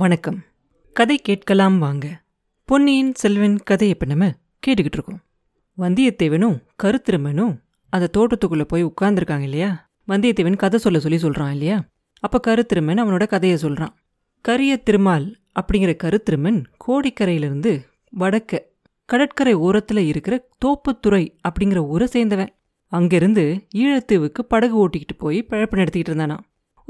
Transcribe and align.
வணக்கம். 0.00 0.42
கதை 0.92 1.18
கேட்கலாம் 1.18 1.78
வாங்க. 1.78 2.22
பொன்னியின் 2.64 3.14
செல்வன் 3.14 3.56
கதையை 3.56 3.96
இப்போ 4.00 4.14
நம்ம 4.14 4.32
கேட்டுக்கிட்டு 4.66 4.92
இருக்கோம். 4.92 5.20
வந்தியத்தேவனும் 5.78 6.62
கருத்திருமனும் 6.82 7.58
அந்த 7.90 8.08
தோட்டத்துக்குள்ளே 8.16 8.62
போய் 8.62 8.84
உட்கார்ந்துருக்காங்க 8.84 9.40
இல்லையா? 9.40 9.90
வந்தியத்தேவன் 10.08 10.56
கதை 10.56 10.78
சொல்ல 10.78 11.00
சொல்லி 11.00 11.18
சொல்கிறான் 11.18 11.52
இல்லையா? 11.52 11.84
அப்போ 12.20 12.40
கருத்திருமன் 12.46 13.00
அவனோட 13.00 13.26
கதையை 13.26 13.58
சொல்கிறான் 13.58 13.94
கரிய 14.40 14.76
திருமால் 14.76 15.36
அப்படிங்கிற 15.60 15.96
கருத்திருமன் 15.96 16.64
கோடிக்கரையிலிருந்து 16.86 17.84
வடக்க 18.18 18.58
கடற்கரை 19.04 19.52
ஓரத்தில் 19.54 19.98
இருக்கிற 19.98 20.48
தோப்புத்துறை 20.64 21.36
அப்படிங்கிற 21.48 21.76
ஊரை 21.76 22.08
சேர்ந்தவன். 22.12 22.48
அங்கிருந்து 22.86 23.66
ஈழத்தீவுக்கு 23.74 24.38
படகு 24.48 24.88
ஓட்டிக்கிட்டு 24.88 25.16
போய் 25.18 25.46
பழப்பு 25.50 25.72
நடத்திக்கிட்டு 25.72 26.10
இருந்தானா 26.10 26.38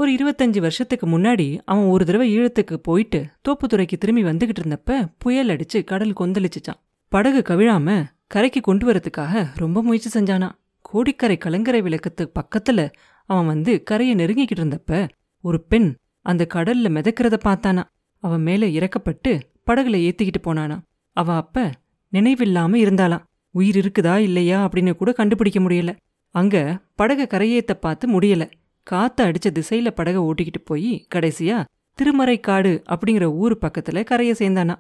ஒரு 0.01 0.13
இருபத்தஞ்சு 0.13 0.59
வருஷத்துக்கு 0.59 1.07
முன்னாடி 1.07 1.59
அவன் 1.65 1.85
ஒரு 1.85 2.05
தடவை 2.05 2.27
ஈழத்துக்கு 2.39 2.75
போயிட்டு 2.75 3.27
தோப்புத்துறைக்கு 3.49 3.97
திரும்பி 3.99 4.23
வந்துகிட்டு 4.25 4.61
இருந்தப்ப 4.61 5.15
புயல் 5.19 5.49
அடிச்சு 5.49 5.85
கடல் 5.85 6.13
கொந்தளிச்சுச்சான். 6.13 6.79
படகு 7.09 7.41
கவிழாம 7.49 8.05
கரைக்கு 8.27 8.61
கொண்டு 8.61 8.93
வரதுக்காக 8.93 9.47
ரொம்ப 9.55 9.83
முயற்சி 9.83 10.21
செஞ்சானா. 10.21 10.49
கோடிக்கரை 10.81 11.37
கலங்கரை 11.39 11.83
விளக்கத்துக்கு 11.83 12.33
பக்கத்துல 12.41 12.93
அவன் 13.29 13.47
வந்து 13.47 13.83
கரையை 13.83 14.15
நெருங்கிக்கிட்டு 14.17 14.61
இருந்தப்ப 14.61 15.09
ஒரு 15.45 15.61
பெண் 15.63 15.95
அந்த 16.21 16.47
கடல்ல 16.55 16.91
மிதக்கிறத 16.97 17.39
பார்த்தானா. 17.45 17.83
அவன் 18.23 18.43
மேல 18.43 18.67
இறக்கப்பட்டு 18.67 19.33
படகுல 19.67 19.99
ஏத்திக்கிட்டு 20.07 20.41
போனானா. 20.45 20.79
அவ 21.17 21.35
அப்ப 21.35 21.71
நினைவில்லாம 22.13 22.81
இருந்தாளாம். 22.85 23.25
உயிர் 23.51 23.79
இருக்குதா 23.81 24.17
இல்லையா 24.17 24.59
அப்படின்னு 24.65 24.93
கூட 24.93 25.13
கண்டுபிடிக்க 25.13 25.61
முடியல. 25.61 25.97
அங்க 26.35 26.79
படகு 26.95 27.27
கரையேத்த 27.31 27.75
பார்த்து 27.75 28.21
முடியல. 28.21 28.51
காத்து 28.91 29.25
அடிச்ச 29.25 29.49
திசையில 29.49 29.89
படக 29.91 30.19
ஓட்டிக்கிட்டு 30.29 30.61
போய் 30.65 31.07
கடைசியா 31.15 31.65
திருமறைக்காடு 31.99 32.73
அப்படிங்கிற 32.89 33.23
ஊர் 33.23 33.59
பக்கத்துல 33.61 34.05
கரையை 34.05 34.35
சேர்ந்தானா. 34.39 34.75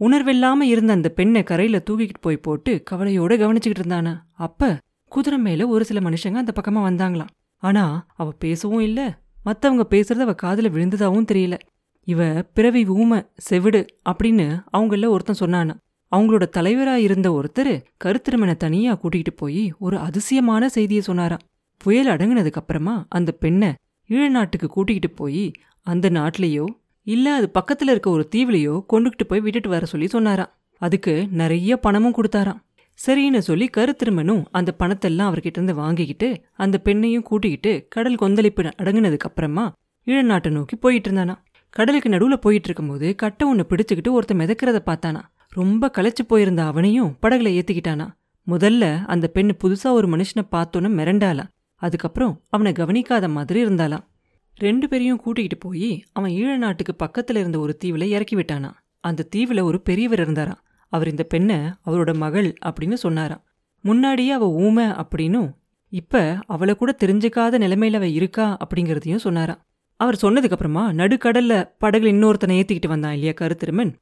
உணர்வில்லாம 0.00 0.60
இருந்த 0.60 0.92
அந்த 0.92 1.08
பெண்ணை 1.08 1.42
கரையில 1.42 1.82
தூக்கிக்கிட்டு 1.90 2.20
போய் 2.20 2.36
போட்டு 2.36 2.82
கவலையோட 2.90 3.32
கவனிச்சுக்கிட்டு 3.36 3.82
இருந்தானா. 3.84 4.12
அப்ப 4.32 4.78
குதிரை 5.08 5.38
மேல 5.38 5.66
ஒரு 5.66 5.84
சில 5.84 6.00
மனுஷங்க 6.00 6.34
அந்த 6.34 6.52
பக்கமா 6.58 6.84
வந்தாங்களாம். 6.88 7.32
ஆனா 7.56 8.06
அவ 8.16 8.30
பேசவும் 8.38 8.80
இல்ல. 8.80 9.00
மத்தவங்க 9.42 9.86
பேசுறது 9.90 10.24
அவ 10.26 10.34
காதுல 10.42 10.68
விழுந்ததாவும் 10.76 11.28
தெரியல. 11.32 11.58
இவ 12.04 12.42
பிறவி 12.42 12.86
ஊமை 12.86 13.20
செவிடு 13.36 13.86
அப்படின்னு 14.10 14.62
அவங்கள 14.72 15.08
ஒருத்தன் 15.08 15.40
சொன்னானா. 15.40 15.74
அவங்களோட 16.16 16.44
தலைவரா 16.56 16.94
இருந்த 16.94 17.28
ஒருத்தர் 17.30 17.84
கருத்திருமனை 18.04 18.56
தனியா 18.56 18.98
கூட்டிகிட்டு 19.02 19.32
போய் 19.36 19.74
ஒரு 19.78 19.98
அதிசயமான 19.98 20.68
செய்தியை 20.68 21.02
சொன்னாராம். 21.02 21.44
புயல் 21.76 22.06
அடங்கினதுக்கு 22.06 22.52
அப்புறமா 22.52 23.06
அந்த 23.08 23.32
பெண்ணை 23.32 23.74
ஈழ 24.10 24.28
நாட்டுக்கு 24.28 24.68
கூட்டிகிட்டு 24.76 25.10
போய் 25.14 25.52
அந்த 25.86 26.10
நாட்டிலேயோ 26.10 26.64
இல்ல 27.06 27.34
அது 27.34 27.50
பக்கத்துல 27.54 27.90
இருக்க 27.90 28.10
ஒரு 28.10 28.28
தீவுலையோ 28.36 28.84
கொண்டுகிட்டு 28.92 29.24
போய் 29.28 29.40
விட்டுட்டு 29.40 29.68
வர 29.68 29.84
சொல்லி 29.84 30.06
சொன்னாராம். 30.06 30.52
அதுக்கு 30.78 31.28
நிறைய 31.30 31.76
பணமும் 31.76 32.14
கொடுத்தாராம். 32.14 32.60
சரின்னு 32.98 33.38
சொல்லி 33.38 33.70
கருத்திருமனும் 33.76 34.44
அந்த 34.50 34.74
பணத்தெல்லாம் 34.78 35.28
அவர்கிட்ட 35.30 35.58
இருந்து 35.58 35.74
வாங்கிக்கிட்டு 35.74 36.28
அந்த 36.56 36.80
பெண்ணையும் 36.84 37.22
கூட்டிக்கிட்டு 37.22 37.86
கடல் 37.90 38.14
கொந்தளிப்பு 38.14 38.62
அடங்கினதுக்கு 38.62 39.28
அப்புறமா 39.28 39.72
ஈழ 40.06 40.22
நாட்டை 40.22 40.52
நோக்கி 40.52 40.76
போயிட்டு 40.76 41.10
இருந்தானா 41.10 41.34
கடலுக்கு 41.70 42.08
நடுவுல 42.08 42.36
போயிட்டு 42.36 42.64
இருக்கும்போது 42.64 43.14
கட்டை 43.14 43.48
ஒன்று 43.48 43.66
பிடிச்சுக்கிட்டு 43.70 44.10
ஒருத்தன் 44.10 44.38
மிதக்கிறத 44.38 44.80
பார்த்தானா 44.86 45.20
ரொம்ப 45.48 45.90
களைச்சு 45.96 46.22
போயிருந்த 46.26 46.64
அவனையும் 46.64 47.16
படகுல 47.22 47.50
ஏத்திக்கிட்டானா 47.58 48.06
முதல்ல 48.46 49.04
அந்த 49.04 49.30
பெண்ணு 49.34 49.52
புதுசா 49.64 49.90
ஒரு 49.90 50.08
மனுஷனை 50.08 50.44
பார்த்தோன்னு 50.52 50.90
மிரண்டாலாம் 50.98 51.50
அதுக்கப்புறம் 51.76 52.42
அவனை 52.48 52.72
கவனிக்காத 52.72 53.28
மாதிரி 53.28 53.64
இருந்தாளாம். 53.64 54.04
ரெண்டு 54.54 54.88
பேரையும் 54.88 55.20
கூட்டிகிட்டு 55.24 55.58
போய் 55.58 56.04
அவன் 56.12 56.30
ஈழ 56.30 56.56
நாட்டுக்கு 56.56 56.94
பக்கத்துல 57.04 57.36
இருந்த 57.36 57.58
ஒரு 57.58 57.76
தீவில் 57.76 58.02
இறக்கி 58.02 58.36
விட்டானா. 58.36 58.70
அந்த 59.00 59.28
தீவுல 59.36 59.62
ஒரு 59.62 59.80
பெரியவர் 59.80 60.20
இருந்தாராம். 60.20 60.62
அவர் 60.88 61.10
இந்த 61.10 61.22
பெண்ணை 61.22 61.56
அவரோட 61.56 62.14
மகள் 62.14 62.54
அப்படின்னு 62.66 62.94
சொன்னாராம். 62.94 63.44
முன்னாடியே 63.84 64.30
அவள் 64.30 64.48
ஊமை 64.48 64.84
அப்படின்னும் 64.84 65.52
இப்ப 65.92 66.38
அவளை 66.46 66.76
கூட 66.76 66.96
தெரிஞ்சுக்காத 67.04 67.58
நிலைமையில 67.64 67.94
அவள் 67.94 68.10
இருக்கா 68.10 68.56
அப்படிங்கிறதையும் 68.56 69.24
சொன்னாராம். 69.26 69.60
அவர் 70.00 70.18
சொன்னதுக்கு 70.22 70.50
அப்புறமா 70.50 70.90
நடுக்கடல்ல 70.90 71.54
படகுல 71.80 72.10
இன்னொருத்தனை 72.12 72.54
ஏற்றிக்கிட்டு 72.54 72.88
வந்தான் 72.88 73.12
இல்லையா 73.12 73.32
கருத்திருமன்? 73.32 73.92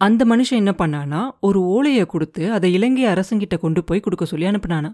அந்த 0.00 0.24
மனுஷன் 0.24 0.60
என்ன 0.62 0.74
பண்ணானா 0.78 1.30
ஒரு 1.40 1.60
ஓலையை 1.60 2.06
கொடுத்து 2.06 2.52
அதை 2.52 2.72
இலங்கை 2.72 3.04
அரசங்கிட்ட 3.04 3.58
கொண்டு 3.58 3.84
போய் 3.84 4.00
கொடுக்க 4.00 4.24
சொல்லி 4.24 4.46
அனுப்புனானா 4.46 4.90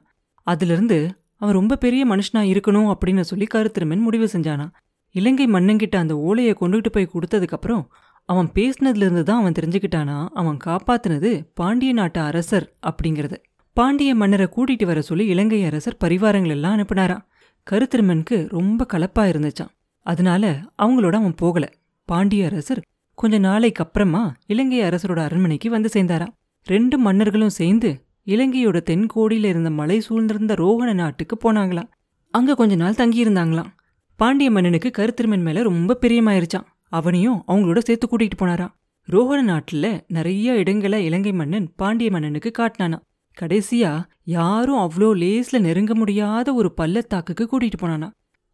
அதுலேருந்து 0.46 0.98
அவன் 1.44 1.58
ரொம்ப 1.58 1.76
பெரிய 1.76 2.06
மனுஷனா 2.06 2.42
இருக்கணும் 2.52 2.90
அப்படின்னு 2.92 3.20
சொல்லி 3.20 3.46
கருத்திருமன் 3.54 4.04
முடிவு 4.06 4.28
செஞ்சானா. 4.32 4.66
இலங்கை 5.14 5.46
மன்னங்கிட்ட 5.46 5.96
அந்த 5.96 6.16
ஓலையை 6.18 6.56
கொண்டுகிட்டு 6.60 6.90
போய் 6.92 7.12
கொடுத்ததுக்கப்புறம் 7.14 7.82
அவன் 8.24 8.48
பேசினதுலேருந்து 8.54 9.22
தான் 9.22 9.40
அவன் 9.40 9.56
தெரிஞ்சுக்கிட்டானா 9.58 10.26
அவன் 10.34 10.58
காப்பாத்துனது 10.66 11.30
பாண்டிய 11.54 11.92
நாட்டு 11.92 12.20
அரசர் 12.20 12.76
அப்படிங்கிறது. 12.86 13.36
பாண்டிய 13.72 14.14
மன்னரை 14.14 14.46
கூட்டிட்டு 14.56 14.84
வர 14.84 15.00
சொல்லி 15.00 15.26
இலங்கை 15.26 15.64
அரசர் 15.64 16.00
பரிவாரங்கள் 16.04 16.54
எல்லாம் 16.56 16.76
அனுப்பினாராம். 16.76 17.24
கருத்திருமனுக்கு 17.70 18.36
ரொம்ப 18.48 18.86
கலப்பா 18.92 19.22
இருந்துச்சான் 19.32 19.72
அதனால 20.06 20.44
அவங்களோட 20.82 21.14
அவன் 21.14 21.34
போகல. 21.34 21.64
பாண்டிய 22.08 22.46
அரசர் 22.46 22.82
கொஞ்ச 23.14 23.38
நாளைக்கு 23.38 23.82
அப்புறமா 23.84 24.22
இலங்கை 24.46 24.80
அரசரோட 24.80 25.20
அரண்மனைக்கு 25.28 25.70
வந்து 25.70 25.88
சேர்ந்தாராம். 25.92 26.34
ரெண்டு 26.66 26.98
மன்னர்களும் 26.98 27.56
சேர்ந்து 27.60 27.90
இலங்கையோட 28.26 28.78
தென்கோடியில் 28.90 29.44
இருந்த 29.44 29.70
மலை 29.70 30.02
சூழ்ந்திருந்த 30.08 30.54
ரோகண 30.54 30.94
நாட்டுக்கு 30.94 31.36
போனாங்களாம். 31.44 31.90
அங்க 32.30 32.54
கொஞ்ச 32.54 32.74
நாள் 32.74 32.94
தங்கியிருந்தாங்களாம். 32.94 33.70
பாண்டிய 34.16 34.50
மன்னனுக்கு 34.50 34.90
கருத்திருமன் 34.90 35.42
மேல 35.42 35.62
ரொம்ப 35.62 35.98
பிரியமாயிருச்சான் 36.00 36.68
அவனையும் 36.88 37.44
அவங்களோட 37.48 37.78
சேர்த்து 37.78 38.06
கூட்டிகிட்டு 38.08 38.38
போனாராம். 38.38 38.72
ரோகண 39.08 39.40
நாட்டுல 39.42 39.86
நிறைய 40.06 40.54
இடங்களை 40.54 41.04
இலங்கை 41.04 41.32
மன்னன் 41.32 41.66
பாண்டிய 41.76 42.10
மன்னனுக்கு 42.10 42.50
காட்டினானா 42.58 42.98
கடைசியா 43.36 43.90
யாரும் 44.22 44.78
அவ்வளோ 44.78 45.08
லேஸ்ல 45.14 45.58
நெருங்க 45.58 45.94
முடியாத 45.94 46.54
ஒரு 46.54 46.72
பள்ளத்தாக்குக்கு 46.74 47.44
கூட்டிகிட்டு 47.44 47.80
போனானா 47.80 48.08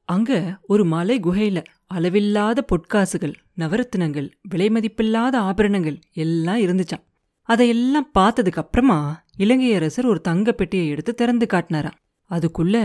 அங்க 0.08 0.58
ஒரு 0.62 0.84
மலை 0.84 1.20
குகையில் 1.20 1.62
அளவில்லாத 1.86 2.64
பொற்காசுகள் 2.72 3.34
நவரத்தினங்கள் 3.58 4.28
விலைமதிப்பில்லாத 4.54 5.34
ஆபரணங்கள் 5.36 5.98
எல்லாம் 6.14 6.60
இருந்துச்சான் 6.60 7.04
அதையெல்லாம் 7.50 8.08
பார்த்ததுக்கு 8.18 8.60
அப்புறமா 8.62 8.96
இலங்கை 9.36 9.68
அரசர் 9.74 10.06
ஒரு 10.06 10.20
தங்க 10.20 10.52
பெட்டியை 10.52 10.88
எடுத்து 10.88 11.12
திறந்து 11.14 11.46
காட்டினாராம். 11.52 11.96
அதுக்குள்ள 12.30 12.76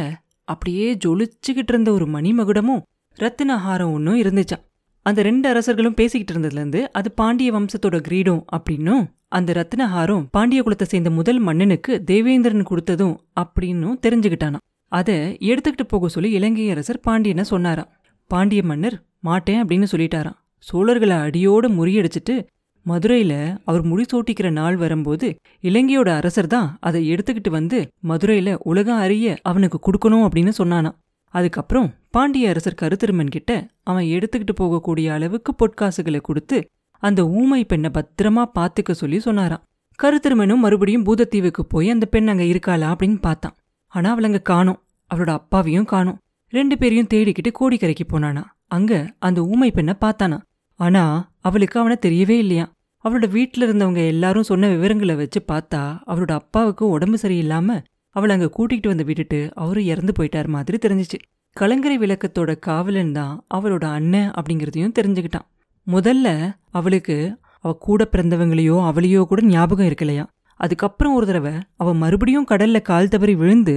அப்படியே 0.43 0.87
ஜொலிச்சுக்கிட்டு 1.03 1.73
இருந்த 1.73 1.89
ஒரு 1.91 2.05
மணிமகுடமும் 2.05 2.81
ரத்தினஹாரம் 3.17 3.91
ஒன்றும் 3.95 4.21
இருந்துச்சாம். 4.21 4.63
அந்த 5.05 5.19
ரெண்டு 5.27 5.45
அரசர்களும் 5.49 5.97
பேசிக்கிட்டு 5.99 6.33
இருந்ததுலேருந்து 6.33 6.81
அது 6.99 7.09
பாண்டிய 7.11 7.51
வம்சத்தோட 7.55 7.99
கிரீடம் 8.07 8.41
அப்படின்னும் 8.57 9.03
அந்த 9.37 9.53
ரத்னஹாரம் 9.59 10.23
பாண்டிய 10.31 10.61
குலத்தை 10.63 10.87
சேர்ந்த 10.93 11.09
முதல் 11.09 11.39
மன்னனுக்கு 11.39 11.93
தேவேந்திரன் 12.03 12.69
கொடுத்ததும் 12.71 13.15
அப்படின்னும் 13.41 13.99
தெரிஞ்சுக்கிட்டானாம். 14.05 14.65
அதை 14.91 15.15
எடுத்துக்கிட்டு 15.51 15.87
போக 15.87 16.07
சொல்லி 16.07 16.31
இலங்கை 16.31 16.67
அரசர் 16.71 16.99
பாண்டியனை 16.99 17.45
சொன்னாராம். 17.53 17.91
பாண்டிய 18.31 18.63
மன்னர் 18.63 18.97
மாட்டேன் 19.19 19.61
அப்படின்னு 19.63 19.87
சொல்லிட்டாராம். 19.93 20.37
சோழர்களை 20.67 21.15
அடியோட 21.25 21.65
முறியடிச்சிட்டு 21.77 22.35
மதுரையில் 22.85 23.57
அவர் 23.63 23.83
முடிசூட்டிக்கிற 23.85 24.49
நாள் 24.49 24.75
வரும்போது 24.75 25.35
இலங்கையோட 25.61 26.09
அரசர் 26.09 26.47
தான் 26.47 26.77
அதை 26.79 27.01
எடுத்துக்கிட்டு 27.11 27.49
வந்து 27.49 27.87
மதுரையில் 27.99 28.57
உலகம் 28.63 28.97
அறிய 28.97 29.37
அவனுக்கு 29.41 29.77
கொடுக்கணும் 29.85 30.25
அப்படின்னு 30.25 30.51
சொன்னானா. 30.57 30.91
அதுக்கப்புறம் 31.33 31.93
பாண்டிய 32.09 32.49
அரசர் 32.49 32.79
கருத்திருமன் 32.81 33.29
கிட்ட 33.29 33.67
அவன் 33.83 34.03
எடுத்துக்கிட்டு 34.03 34.53
போகக்கூடிய 34.61 35.07
அளவுக்கு 35.09 35.53
பொற்காசுகளை 35.61 36.21
கொடுத்து 36.21 36.67
அந்த 37.03 37.27
ஊமை 37.27 37.65
பெண்ணை 37.65 37.91
பத்திரமா 37.93 38.43
பாத்துக்க 38.59 38.91
சொல்லி 38.91 39.19
சொன்னாராம். 39.19 39.63
கருத்திருமனும் 40.03 40.63
மறுபடியும் 40.65 41.05
பூதத்தீவுக்கு 41.05 41.61
போய் 41.67 41.89
அந்த 41.89 42.05
பெண் 42.05 42.27
அங்க 42.27 42.43
இருக்காளா 42.43 42.87
அப்படின்னு 42.91 43.19
பார்த்தான். 43.21 43.55
ஆனா 43.87 44.17
அவளங்க 44.17 44.41
காணும் 44.41 44.41
காணோம். 44.41 44.81
அவளோட 45.11 45.29
அப்பாவையும் 45.29 45.85
காணோம். 45.85 46.19
ரெண்டு 46.49 46.77
பேரையும் 46.77 47.11
தேடிக்கிட்டு 47.13 47.51
கோடிக்கரைக்கு 47.59 48.05
போனானா. 48.11 48.43
அங்க 48.67 49.15
அந்த 49.19 49.41
ஊமை 49.41 49.71
பெண்ணை 49.71 49.93
பார்த்தானா. 50.01 50.37
ஆனா 50.79 51.31
அவளுக்கு 51.39 51.79
அவனை 51.79 51.97
தெரியவே 52.05 52.37
இல்லையா 52.43 52.65
அவளோட 53.05 53.27
வீட்டில் 53.29 53.65
இருந்தவங்க 53.67 54.01
எல்லாரும் 54.13 54.47
சொன்ன 54.49 54.67
விவரங்களை 54.67 55.15
வச்சு 55.15 55.39
பார்த்தா 55.51 55.81
அவளோட 56.11 56.31
அப்பாவுக்கு 56.31 56.83
உடம்பு 56.87 57.17
சரியில்லாமல் 57.23 57.81
அவளை 58.15 58.33
அங்கே 58.35 58.49
கூட்டிகிட்டு 58.57 58.87
வந்து 58.87 59.05
விட்டுட்டு 59.07 59.39
அவரும் 59.53 59.89
இறந்து 59.91 60.13
போயிட்டார் 60.17 60.49
மாதிரி 60.55 60.77
தெரிஞ்சிச்சு. 60.77 61.17
கலங்கரை 61.55 61.97
விளக்கத்தோட 61.97 62.51
காவலன் 62.59 63.11
தான் 63.11 63.33
அவளோட 63.55 63.83
அண்ணன் 63.97 64.31
அப்படிங்கிறதையும் 64.37 64.95
தெரிஞ்சுக்கிட்டான். 64.99 65.45
முதல்ல 65.87 66.27
அவளுக்கு 66.71 67.17
அவ 67.63 67.73
கூட 67.87 68.01
பிறந்தவங்களையோ 68.13 68.77
அவளையோ 68.89 69.21
கூட 69.25 69.41
ஞாபகம் 69.53 69.87
இருக்கலையா? 69.89 70.25
அதுக்கப்புறம் 70.59 71.15
ஒரு 71.17 71.25
தடவை 71.25 71.53
அவள் 71.75 72.01
மறுபடியும் 72.03 72.49
கடல்ல 72.51 72.79
கால் 72.81 73.09
தவறி 73.09 73.33
விழுந்து 73.35 73.75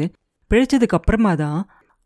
பிழைச்சதுக்கு 0.50 0.96
அப்புறமா 0.98 1.32
தான் 1.34 1.58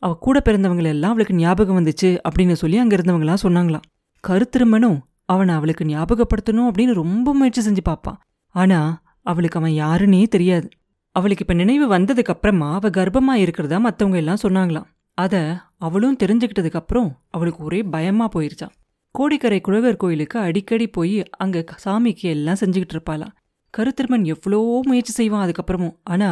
அவள் 0.02 0.22
கூட 0.26 0.36
பிறந்தவங்களெல்லாம் 0.44 1.12
அவளுக்கு 1.14 1.34
ஞாபகம் 1.34 1.78
வந்துச்சு 1.80 2.10
அப்படின்னு 2.26 2.54
சொல்லி 2.62 2.78
அங்கே 2.82 2.96
இருந்தவங்களாம் 2.96 3.44
சொன்னாங்களாம். 3.46 3.84
கருத்திருமனும் 4.24 4.98
அவனை 5.28 5.54
அவளுக்கு 5.54 5.84
ஞாபகப்படுத்தணும் 5.84 6.68
அப்படின்னு 6.68 6.94
ரொம்ப 6.94 7.34
முயற்சி 7.34 7.62
செஞ்சு 7.62 7.82
பார்ப்பான். 7.84 8.18
ஆனா 8.54 8.80
அவளுக்கு 9.22 9.58
அவன் 9.58 9.72
யாருன்னே 9.72 10.22
தெரியாது. 10.26 10.68
அவளுக்கு 11.16 11.44
இப்ப 11.44 11.54
நினைவு 11.54 11.86
வந்ததுக்கு 11.96 12.32
அப்புறமா 12.34 12.68
அவ 12.74 12.88
கர்ப்பமா 12.88 13.34
இருக்கிறதா 13.34 13.78
மத்தவங்க 13.78 14.16
எல்லாம் 14.16 14.42
சொன்னாங்களாம். 14.42 14.88
அத 15.18 15.34
அவளும் 15.78 16.20
தெரிஞ்சுக்கிட்டதுக்கு 16.22 16.80
அப்புறம் 16.82 17.10
அவளுக்கு 17.30 17.60
ஒரே 17.64 17.80
பயமா 17.82 18.28
போயிருச்சான் 18.34 18.74
கோடிக்கரை 19.14 19.60
குழகர் 19.60 19.96
கோயிலுக்கு 19.96 20.38
அடிக்கடி 20.38 20.86
போய் 20.88 21.16
அங்க 21.36 21.64
சாமிக்கு 21.84 22.26
எல்லாம் 22.34 22.60
செஞ்சுக்கிட்டு 22.60 22.94
இருப்பாளாம். 22.96 23.34
கருத்திருமன் 23.74 24.24
எவ்வளோ 24.24 24.60
முயற்சி 24.82 25.12
செய்வான் 25.12 25.44
அதுக்கப்புறமும். 25.46 25.96
ஆனா 26.04 26.30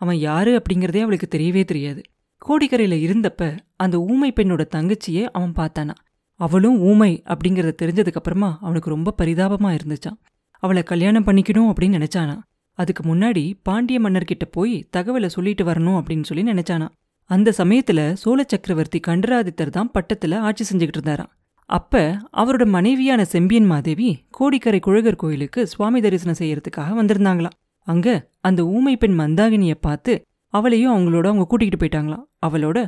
அவன் 0.00 0.18
யாரு 0.18 0.52
அப்படிங்கிறதே 0.58 1.00
அவளுக்கு 1.00 1.38
தெரியவே 1.38 1.64
தெரியாது. 1.64 2.00
கோடிக்கரையில 2.42 2.96
இருந்தப்ப 3.06 3.58
அந்த 3.76 3.96
ஊமை 4.00 4.32
பெண்ணோட 4.32 4.62
தங்கச்சியே 4.74 5.24
அவன் 5.30 5.52
பார்த்தானா 5.56 5.94
அவளும் 6.40 6.78
ஊமை 6.80 7.22
அப்படிங்கறத 7.26 7.74
தெரிஞ்சதுக்கு 7.82 8.20
அப்புறமா 8.20 8.58
அவனுக்கு 8.60 8.90
ரொம்ப 8.90 9.14
பரிதாபமா 9.18 9.70
இருந்துச்சான் 9.78 10.18
அவளை 10.62 10.82
கல்யாணம் 10.82 11.26
பண்ணிக்கணும் 11.26 11.70
அப்படின்னு 11.72 11.98
நினைச்சானா 11.98 12.36
அதுக்கு 12.78 13.14
முன்னாடி 13.14 13.54
பாண்டிய 13.62 14.00
மன்னர்கிட்ட 14.00 14.44
போய் 14.50 14.88
தகவலை 14.96 15.26
சொல்லிட்டு 15.26 15.64
வரணும் 15.64 15.98
அப்படின்னு 16.00 16.22
சொல்லி 16.22 16.44
நினைச்சானா 16.52 16.88
அந்த 17.30 17.52
சமயத்துல 17.58 18.12
சோழ 18.12 18.44
சக்கரவர்த்தி 18.48 19.00
கண்டராதித்தர் 19.06 19.70
தான் 19.70 19.90
பட்டத்துல 19.94 20.38
ஆட்சி 20.38 20.64
செஞ்சுக்கிட்டு 20.64 20.98
இருந்தாராம். 20.98 21.30
அப்ப 21.70 22.20
அவரோட 22.32 22.64
மனைவியான 22.66 23.24
செம்பியன் 23.24 23.64
மாதேவி 23.64 24.08
கோடிக்கரை 24.30 24.80
குழகர் 24.80 25.16
கோயிலுக்கு 25.16 25.66
சுவாமி 25.66 26.00
தரிசனம் 26.00 26.38
செய்யறதுக்காக 26.38 26.90
வந்திருந்தாங்களாம். 27.00 27.56
அங்க 27.86 28.28
அந்த 28.40 28.66
ஊமை 28.66 28.96
பெண் 28.96 29.20
மந்தாகினிய 29.20 29.74
பார்த்து 29.80 30.12
அவளையும் 30.54 30.94
அவங்களோட 30.96 31.26
அவங்க 31.26 31.46
கூட்டிகிட்டு 31.52 31.80
போயிட்டாங்களாம். 31.80 32.24
அவளோட 32.46 32.78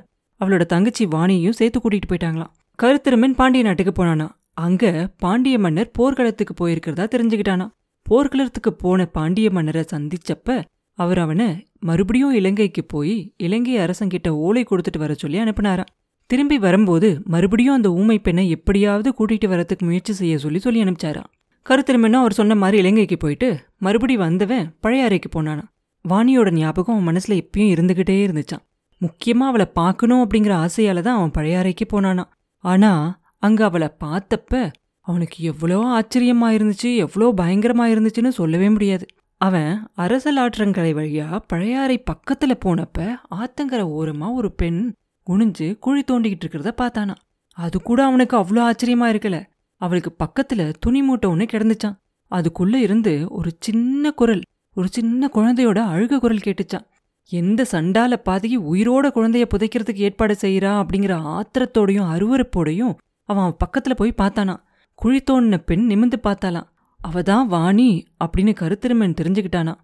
அவளோட 0.41 0.64
தங்கச்சி 0.67 1.06
வாணியையும் 1.06 1.58
சேர்த்து 1.61 1.81
கூட்டிகிட்டு 1.81 2.11
போயிட்டாங்களாம். 2.12 2.52
கருத்திருமன் 2.78 3.34
பாண்டிய 3.34 3.64
நாட்டுக்கு 3.64 3.92
போனானா? 3.98 4.26
அங்க 4.52 4.84
பாண்டிய 5.16 5.58
மன்னர் 5.58 5.90
போர்க்களத்துக்கு 5.90 6.54
போயிருக்கிறதா 6.60 7.04
தெரிஞ்சுக்கிட்டானா? 7.14 7.66
போர்க்களத்துக்கு 8.06 8.70
போன 8.72 9.06
பாண்டிய 9.06 9.50
மன்னரை 9.50 9.82
சந்திச்சப்ப 9.92 10.56
அவர் 10.98 11.18
அவனை 11.18 11.46
மறுபடியும் 11.80 12.34
இலங்கைக்கு 12.34 12.82
போய் 12.84 13.14
இலங்கை 13.36 13.76
அரசங்கிட்ட 13.78 14.28
ஓலை 14.46 14.64
கொடுத்துட்டு 14.70 14.98
வர 14.98 15.14
சொல்லி 15.14 15.38
அனுப்புனாராம். 15.38 15.90
திரும்பி 16.30 16.58
வரும்போது 16.58 17.08
மறுபடியும் 17.24 17.74
அந்த 17.74 17.88
ஊமை 17.92 18.18
பெண்ணை 18.18 18.44
எப்படியாவது 18.50 19.10
கூட்டிட்டு 19.18 19.48
வரத்துக்கு 19.52 19.86
முயற்சி 19.88 20.12
செய்ய 20.12 20.38
சொல்லி 20.38 20.58
சொல்லி 20.58 20.82
அனுப்பிச்சாராம். 20.82 21.30
கருத்திருமனும் 21.66 22.22
அவர் 22.24 22.32
சொன்ன 22.32 22.54
மாதிரி 22.54 22.78
இலங்கைக்கு 22.78 23.16
போயிட்டு 23.16 23.48
மறுபடி 23.78 24.16
வந்தவன் 24.16 24.66
பழைய 24.80 25.04
அறைக்கு 25.04 25.28
போனானா 25.34 25.64
வாணியோட 26.04 26.50
ஞாபகம் 26.52 26.96
அவன் 26.96 27.08
மனசுல 27.10 27.36
எப்பயும் 27.42 27.72
இருந்துகிட்டே 27.74 28.16
இருந்துச்சான் 28.26 28.64
முக்கியமா 29.00 29.46
அவளை 29.50 29.66
பார்க்கணும் 29.80 30.22
அப்படிங்கிற 30.24 30.54
ஆசையால 30.64 31.00
தான் 31.00 31.16
அவன் 31.16 31.30
பழைய 31.30 31.58
அறைக்கு 31.58 31.84
போனானாம். 31.92 32.30
ஆனா 32.64 32.90
அங்க 33.38 33.61
அவளை 33.64 33.88
பார்த்தப்ப 34.05 34.52
அவனுக்கு 35.06 35.38
எவ்வளோ 35.44 35.78
ஆச்சரியமா 35.96 36.49
இருந்துச்சு 36.56 36.90
எவ்வளோ 36.96 37.26
பயங்கரமா 37.37 37.84
இருந்துச்சுன்னு 37.93 38.28
சொல்லவே 38.28 38.69
முடியாது. 38.69 39.06
அவன் 39.40 39.72
அரசல் 39.94 40.37
ஆற்றங்கரை 40.37 40.93
வழியா 40.99 41.26
பழையாறை 41.46 41.96
பக்கத்துல 42.11 42.52
போனப்ப 42.64 42.99
ஆத்தங்கரை 43.34 43.87
ஓரமா 43.96 44.28
ஒரு 44.32 44.50
பெண் 44.52 44.81
குனிஞ்சு 45.26 45.66
குழி 45.78 46.02
தோண்டிக்கிட்டு 46.11 46.44
இருக்கிறத 46.44 46.72
பார்த்தானா. 46.82 47.14
அது 47.58 47.76
கூட 47.82 48.00
அவனுக்கு 48.05 48.34
அவ்வளோ 48.37 48.62
ஆச்சரியமா 48.69 49.08
இருக்கல. 49.12 49.37
அவளுக்கு 49.81 50.10
பக்கத்துல 50.22 50.72
துணி 50.81 51.02
மூட்டை 51.02 51.28
ஒன்று 51.31 51.46
கிடந்துச்சான் 51.52 51.99
அதுக்குள்ள 52.31 52.76
இருந்து 52.76 53.12
ஒரு 53.31 53.50
சின்ன 53.60 54.10
குரல் 54.10 54.43
ஒரு 54.76 54.88
சின்ன 54.88 55.28
குழந்தையோட 55.34 55.78
அழுக 55.93 56.19
குரல் 56.19 56.44
கேட்டுச்சான் 56.44 56.87
எந்த 57.32 57.66
சண்டால 57.70 58.14
பாதகி 58.24 58.56
உயிரோட 58.72 59.06
குழந்தைய 59.14 59.44
புதைக்கிறதுக்கு 59.54 60.04
ஏற்பாடு 60.06 60.34
செய்யறா 60.40 60.72
அப்படிங்கிற 60.80 61.14
ஆத்திரத்தோடையும் 61.34 62.10
அருவறுப்போடையும் 62.14 62.94
அவன் 63.28 63.56
பக்கத்துல 63.64 63.94
போய் 63.96 64.20
பார்த்தானா. 64.22 64.54
குழி 64.94 65.20
தோணின 65.30 65.56
பெண் 65.66 65.84
நிமிந்து 65.90 66.18
பார்த்தாலாம் 66.22 66.68
அவதான் 67.00 67.46
வாணி 67.46 67.88
அப்படின்னு 68.24 68.52
கருத்திருமன் 68.60 69.18
தெரிஞ்சுக்கிட்டானா. 69.20 69.74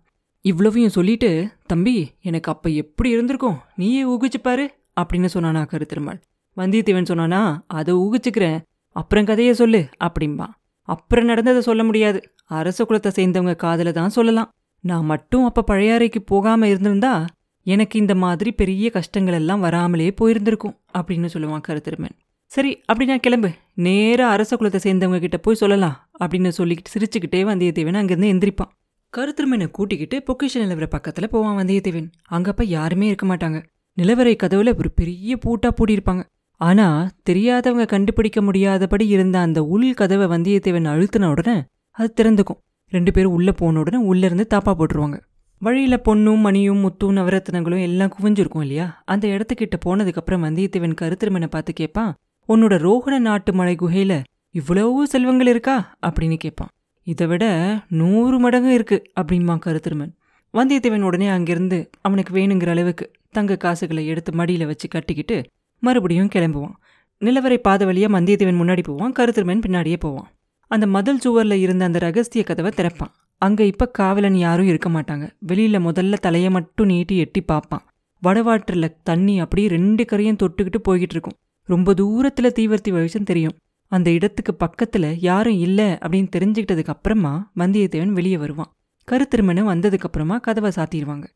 இவ்வளவையும் 0.44 0.90
சொல்லிட்டு 0.90 1.30
தம்பி 1.66 1.94
எனக்கு 2.22 2.52
அப்ப 2.52 2.70
எப்படி 2.70 3.10
இருந்திருக்கும்? 3.10 3.58
நீயே 3.76 4.02
ஊகிச்சு 4.06 4.40
பாரு 4.42 4.64
அப்படின்னு 5.00 5.28
சொன்னானா 5.34 5.62
கருத்திருமாள் 5.72 6.20
வந்தியத்தேவன் 6.56 7.10
சொன்னானா 7.10 7.40
அதை 7.66 7.94
ஊகிச்சுக்கிறேன். 7.94 8.60
அப்புறம் 8.96 9.24
கதையை 9.24 9.54
சொல்லு 9.54 9.80
அப்படிம்பா. 10.04 10.46
அப்புறம் 10.88 11.24
நடந்ததை 11.24 11.60
சொல்ல 11.62 11.84
முடியாது. 11.84 12.20
அரச 12.44 12.84
குலத்தை 12.84 13.10
சேர்ந்தவங்க 13.16 13.56
காதல 13.56 13.92
தான் 13.92 14.08
சொல்லலாம். 14.08 14.50
நான் 14.80 15.04
மட்டும் 15.04 15.44
அப்ப 15.44 15.64
பழையாறைக்கு 15.70 16.20
போகாம 16.26 16.68
இருந்திருந்தா 16.68 17.24
எனக்கு 17.66 17.98
இந்த 17.98 18.14
மாதிரி 18.14 18.52
பெரிய 18.52 18.90
கஷ்டங்கள் 18.90 19.34
எல்லாம் 19.34 19.60
வராமலே 19.60 20.14
போயிருந்திருக்கும் 20.20 20.76
அப்படின்னு 20.98 21.28
சொல்லுவான் 21.34 21.66
கருத்திருமன். 21.68 22.16
சரி 22.46 22.80
அப்படி 22.80 23.08
நான் 23.08 23.20
கிளம்பு. 23.20 23.50
நேராக 23.74 24.32
அரச 24.32 24.56
குலத்தை 24.56 24.80
சேர்ந்தவங்க 24.84 25.18
கிட்ட 25.18 25.36
போய் 25.36 25.54
சொல்லலாம் 25.54 26.08
அப்படின்னு 26.20 26.52
சொல்லிக்கிட்டு 26.58 26.92
சிரிச்சுக்கிட்டே 26.94 27.42
வந்தியத்தேவன் 27.50 27.96
அங்கிருந்து 27.96 28.32
எந்திரிப்பான். 28.32 28.72
கருத்திருமனை 29.16 29.70
கூட்டிக்கிட்டு 29.70 30.22
பொக்கிஷ 30.26 30.56
நிலவர 30.56 30.86
பக்கத்துல 30.96 31.26
போவான் 31.26 31.58
வந்தியத்தேவன். 31.58 32.08
அங்கப்ப 32.30 32.64
யாருமே 32.64 33.06
இருக்க 33.06 33.26
மாட்டாங்க. 33.26 33.62
நிலவரை 33.98 34.34
கதவுல 34.42 34.78
ஒரு 34.78 34.90
பெரிய 34.90 35.38
பூட்டா 35.46 35.68
பூட்டியிருப்பாங்க. 35.68 36.22
ஆனா 36.60 37.10
தெரியாதவங்க 37.30 37.86
கண்டுபிடிக்க 37.86 38.42
முடியாதபடி 38.42 39.06
இருந்த 39.06 39.38
அந்த 39.38 39.64
உள் 39.64 39.94
கதவை 39.94 40.26
வந்தியத்தேவன் 40.26 40.90
அழுத்தின 40.92 41.24
உடனே 41.24 41.62
அது 41.90 42.12
திறந்துக்கும். 42.16 42.60
ரெண்டு 42.90 43.12
பேரும் 43.12 43.32
உள்ளே 43.32 43.52
போன 43.52 43.78
உடனே 43.78 43.98
உள்ளேருந்து 44.04 44.44
தாப்பா 44.54 44.72
போட்டுருவாங்க. 44.78 45.18
வழியில் 45.62 46.04
பொண்ணும் 46.04 46.40
மணியும் 46.40 46.82
முத்தும் 46.84 47.16
நவரத்னங்களும் 47.18 47.80
எல்லாம் 47.80 48.12
குவிஞ்சிருக்கும் 48.18 48.60
இல்லையா? 48.60 49.02
அந்த 49.04 49.28
இடத்துக்கிட்ட 49.28 49.76
போனதுக்கப்புறம் 49.86 50.44
வந்தியத்தேவன் 50.46 50.96
கருத்திருமனை 51.00 51.46
பார்த்து 51.46 51.72
கேட்பான் 51.72 52.14
உன்னோட 52.48 52.74
ரோஹண 52.86 53.18
நாட்டு 53.18 53.52
மலை 53.52 53.74
குகையில் 53.74 54.22
இவ்வளவு 54.50 55.06
செல்வங்கள் 55.06 55.46
இருக்கா? 55.46 55.94
அப்படின்னு 56.06 56.36
கேட்பான் 56.36 56.68
இதை 57.06 57.26
விட 57.26 57.44
நூறு 57.88 58.38
மடங்கு 58.38 58.72
இருக்கு 58.74 59.02
அப்படின்பா 59.20 59.54
கருத்திருமன் 59.66 60.12
வந்தியத்தேவன் 60.54 61.02
உடனே 61.02 61.28
அங்கிருந்து 61.28 61.90
அவனுக்கு 62.00 62.32
வேணுங்கிற 62.34 62.68
அளவுக்கு 62.68 63.10
தங்க 63.30 63.56
காசுகளை 63.56 64.06
எடுத்து 64.06 64.32
மடியில் 64.32 64.66
வச்சு 64.66 64.88
கட்டிக்கிட்டு 64.88 65.36
மறுபடியும் 65.82 66.32
கிளம்புவான். 66.34 66.74
நிலவரை 67.20 67.56
பாத 67.56 67.84
வழியாக 67.84 68.20
வந்தியத்தேவன் 68.20 68.60
முன்னாடி 68.62 68.82
போவான் 68.82 69.12
கருத்திருமன் 69.12 69.64
பின்னாடியே 69.66 69.96
போவான். 70.00 70.28
அந்த 70.70 70.86
மதில் 70.86 71.18
சுவரில் 71.18 71.62
இருந்த 71.64 71.84
அந்த 71.84 71.98
ரகசிய 71.98 72.44
கதவை 72.44 72.70
திறப்பான். 72.76 73.12
அங்கே 73.38 73.66
இப்போ 73.66 73.86
காவலன் 73.88 74.36
யாரும் 74.36 74.66
இருக்க 74.66 74.88
மாட்டாங்க. 74.88 75.30
வெளியில் 75.40 75.84
முதல்ல 75.86 76.12
தலையை 76.12 76.50
மட்டும் 76.50 76.86
நீட்டி 76.86 77.16
எட்டி 77.16 77.40
பார்ப்பான். 77.40 77.84
வடவாற்றில் 78.22 78.96
தண்ணி 79.02 79.40
அப்படியே 79.40 79.68
ரெண்டு 79.68 80.04
கரையும் 80.04 80.40
தொட்டுக்கிட்டு 80.42 80.80
போய்கிட்டு 80.88 81.16
இருக்கும். 81.16 81.36
ரொம்ப 81.68 81.94
தூரத்தில் 81.94 82.56
தீவர்த்தி 82.58 82.90
வெளிச்சம் 82.90 83.22
தெரியும். 83.22 83.56
அந்த 83.92 84.10
இடத்துக்கு 84.10 84.54
பக்கத்தில் 84.54 85.18
யாரும் 85.20 85.58
இல்லை 85.58 85.88
அப்படின்னு 86.04 86.30
தெரிஞ்சுக்கிட்டதுக்கு 86.36 86.92
அப்புறமா 86.94 87.52
வந்தியத்தேவன் 87.58 88.16
வெளியே 88.18 88.36
வருவான். 88.36 88.70
கருத்திருமனும் 89.08 89.70
வந்ததுக்கப்புறமா 89.72 90.36
கதவை 90.40 90.72
சாத்திடுவாங்க. 90.76 91.26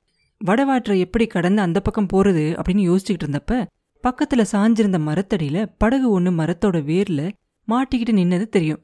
வடவாற்றை 0.40 0.96
எப்படி 0.98 1.26
கடந்து 1.26 1.60
அந்த 1.62 1.80
பக்கம் 1.80 2.06
போகிறது 2.06 2.44
அப்படின்னு 2.58 2.84
யோசிச்சுக்கிட்டு 2.90 3.26
இருந்தப்ப 3.26 3.64
பக்கத்தில் 4.04 4.50
சாஞ்சிருந்த 4.52 4.98
மரத்தடியில் 4.98 5.62
படகு 5.78 6.08
ஒன்று 6.10 6.30
மரத்தோட 6.30 6.78
வேர்ல 6.90 7.22
மாட்டிக்கிட்டு 7.69 8.14
நின்னது 8.20 8.46
தெரியும். 8.48 8.83